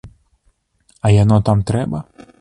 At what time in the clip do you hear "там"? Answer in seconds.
1.51-1.63